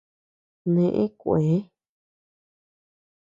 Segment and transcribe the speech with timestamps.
[0.73, 1.55] Neʼe kuëe.